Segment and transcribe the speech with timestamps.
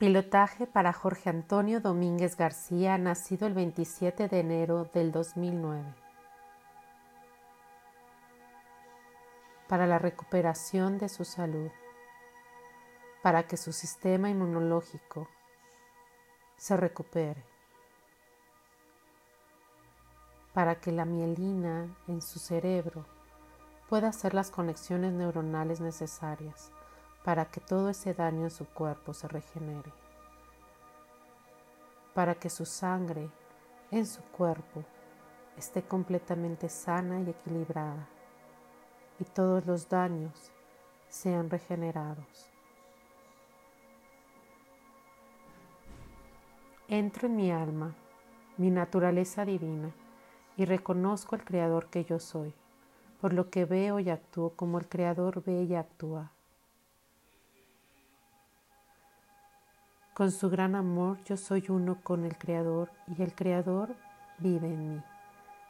[0.00, 5.94] Pilotaje para Jorge Antonio Domínguez García, nacido el 27 de enero del 2009.
[9.68, 11.70] Para la recuperación de su salud,
[13.22, 15.28] para que su sistema inmunológico
[16.56, 17.44] se recupere,
[20.54, 23.04] para que la mielina en su cerebro
[23.90, 26.72] pueda hacer las conexiones neuronales necesarias
[27.24, 29.92] para que todo ese daño en su cuerpo se regenere,
[32.14, 33.30] para que su sangre
[33.90, 34.84] en su cuerpo
[35.56, 38.08] esté completamente sana y equilibrada
[39.18, 40.50] y todos los daños
[41.08, 42.50] sean regenerados.
[46.88, 47.94] Entro en mi alma,
[48.56, 49.92] mi naturaleza divina,
[50.56, 52.52] y reconozco al Creador que yo soy,
[53.20, 56.32] por lo que veo y actúo como el Creador ve y actúa.
[60.20, 63.96] Con su gran amor yo soy uno con el Creador y el Creador
[64.36, 65.02] vive en mí.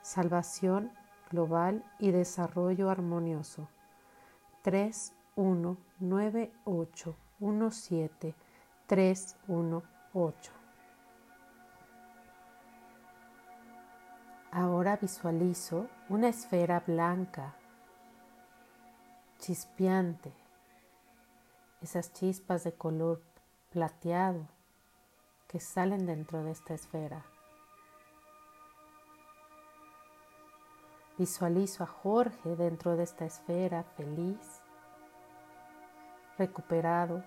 [0.00, 0.90] Salvación
[1.30, 3.68] global y desarrollo armonioso.
[4.62, 8.34] 3, 1, 9, 8, 1, 7,
[8.86, 9.82] 3, 1,
[10.14, 10.52] 8.
[14.50, 17.54] Ahora visualizo una esfera blanca,
[19.40, 20.32] chispeante,
[21.82, 23.28] esas chispas de color
[23.70, 24.48] plateado
[25.46, 27.24] que salen dentro de esta esfera.
[31.18, 34.62] Visualizo a Jorge dentro de esta esfera feliz,
[36.38, 37.24] recuperado,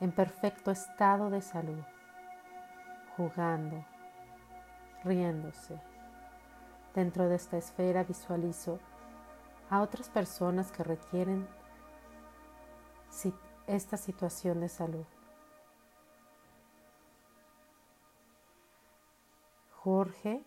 [0.00, 1.84] en perfecto estado de salud,
[3.16, 3.84] jugando,
[5.04, 5.80] riéndose.
[6.94, 8.80] Dentro de esta esfera visualizo
[9.70, 11.46] a otras personas que requieren
[13.66, 15.04] esta situación de salud.
[19.82, 20.44] Jorge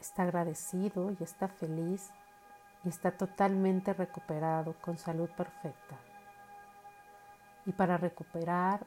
[0.00, 2.10] está agradecido y está feliz
[2.84, 5.96] y está totalmente recuperado con salud perfecta.
[7.66, 8.84] Y para recuperar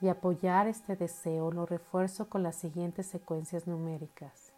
[0.00, 4.52] y apoyar este deseo lo refuerzo con las siguientes secuencias numéricas.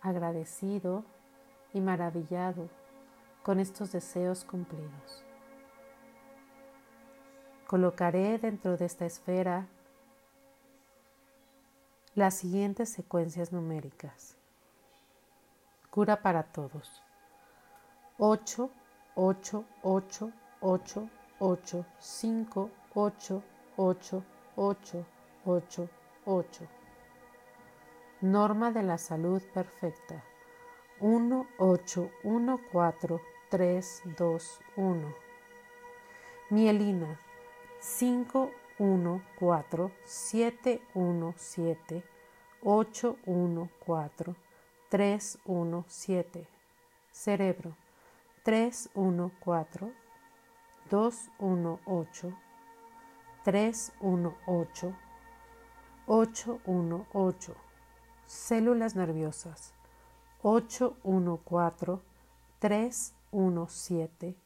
[0.00, 1.04] Agradecido
[1.74, 2.70] y maravillado
[3.42, 5.24] con estos deseos cumplidos.
[7.66, 9.68] Colocaré dentro de esta esfera
[12.14, 14.36] las siguientes secuencias numéricas.
[15.90, 17.02] Cura para todos.
[18.18, 18.70] 8,
[19.14, 21.08] 8, 8, 8,
[21.38, 23.42] 8, 5, 8,
[23.76, 24.24] 8,
[24.56, 25.06] 8,
[25.44, 25.88] 8,
[26.26, 26.68] 8.
[28.20, 30.22] Norma de la salud perfecta.
[31.00, 33.82] 1, 8, 1, 4, 3,
[34.16, 35.14] 2, 1.
[36.50, 37.18] Mielina
[37.80, 42.04] 5, 1, 4, 7, 1, 7,
[42.62, 44.34] 8, 1, 4,
[44.88, 46.46] 3, 1, 7.
[47.12, 47.76] Cerebro
[48.44, 49.92] 3, 1, 4,
[50.90, 52.34] 2, 1, 8,
[53.44, 54.94] 3, 1, 8,
[56.06, 57.54] 8, 1, 8.
[58.26, 59.74] Células nerviosas
[60.42, 62.00] 8, 1, 4,
[62.60, 64.36] 3, 1, 7,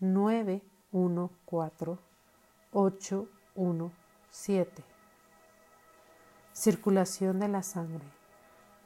[0.00, 1.98] 9, 1, 4,
[2.72, 3.92] 8, 1,
[4.30, 4.84] 7.
[6.52, 8.04] Circulación de la sangre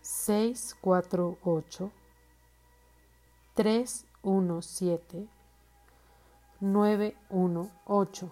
[0.00, 1.92] 648
[3.54, 5.39] 317
[6.60, 8.30] 918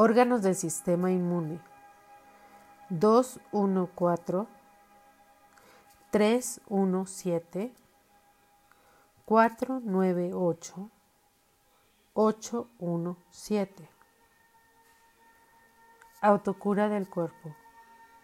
[0.00, 1.60] Órganos del sistema inmune.
[2.88, 4.46] 214,
[6.12, 7.74] 317,
[9.24, 10.90] 498,
[12.14, 13.88] 817.
[16.20, 17.56] Autocura del cuerpo.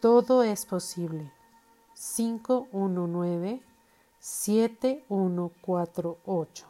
[0.00, 1.32] Todo es posible.
[1.94, 3.60] 519
[4.20, 6.66] 7148.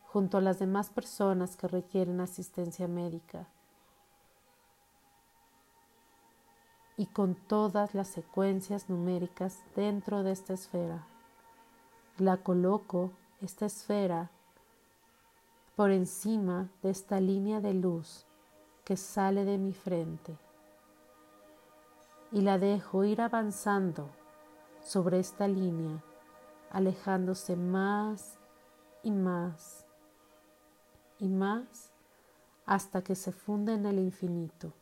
[0.08, 3.48] junto a las demás personas que requieren asistencia médica.
[6.98, 11.08] Y con todas las secuencias numéricas dentro de esta esfera.
[12.18, 13.12] La coloco,
[13.42, 14.30] esta esfera,
[15.76, 18.26] por encima de esta línea de luz
[18.84, 20.38] que sale de mi frente
[22.32, 24.10] y la dejo ir avanzando
[24.82, 26.04] sobre esta línea,
[26.72, 28.38] alejándose más
[29.02, 29.86] y más
[31.20, 31.92] y más
[32.66, 34.74] hasta que se funde en el infinito.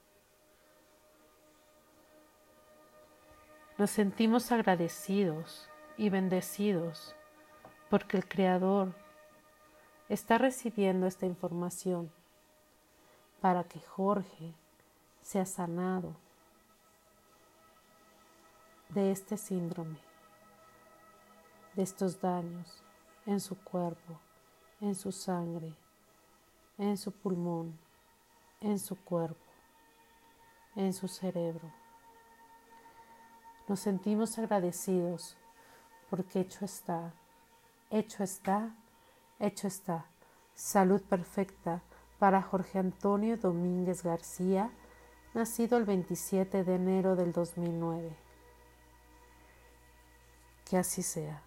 [3.81, 7.15] Nos sentimos agradecidos y bendecidos
[7.89, 8.93] porque el Creador
[10.07, 12.11] está recibiendo esta información
[13.39, 14.53] para que Jorge
[15.23, 16.15] sea sanado
[18.89, 19.97] de este síndrome,
[21.73, 22.83] de estos daños
[23.25, 24.19] en su cuerpo,
[24.79, 25.73] en su sangre,
[26.77, 27.79] en su pulmón,
[28.59, 29.49] en su cuerpo,
[30.75, 31.80] en su cerebro.
[33.71, 35.37] Nos sentimos agradecidos
[36.09, 37.13] porque hecho está,
[37.89, 38.75] hecho está,
[39.39, 40.07] hecho está.
[40.53, 41.81] Salud perfecta
[42.19, 44.71] para Jorge Antonio Domínguez García,
[45.33, 48.13] nacido el 27 de enero del 2009.
[50.69, 51.41] Que así sea.